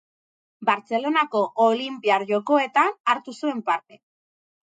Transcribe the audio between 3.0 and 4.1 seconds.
hartu zuen parte.